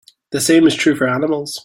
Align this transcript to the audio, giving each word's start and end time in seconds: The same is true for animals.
The 0.31 0.41
same 0.41 0.65
is 0.65 0.73
true 0.73 0.95
for 0.95 1.07
animals. 1.07 1.59